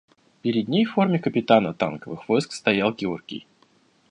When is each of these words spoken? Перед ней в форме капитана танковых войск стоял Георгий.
Перед 0.41 0.67
ней 0.67 0.85
в 0.85 0.93
форме 0.93 1.19
капитана 1.19 1.75
танковых 1.75 2.27
войск 2.27 2.53
стоял 2.53 2.91
Георгий. 2.91 3.45